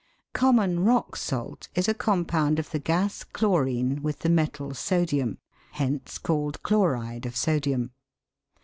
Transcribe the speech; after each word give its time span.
Common 0.33 0.79
rock 0.83 1.15
salt 1.15 1.67
is 1.75 1.87
a 1.87 1.93
compound 1.93 2.57
of 2.57 2.71
the 2.71 2.79
gas 2.79 3.23
chlorine 3.23 4.01
with 4.01 4.21
the 4.21 4.29
metal 4.31 4.73
sodium, 4.73 5.37
hence 5.73 6.17
called 6.17 6.63
chloride 6.63 7.27
of 7.27 7.35
sodium. 7.35 7.91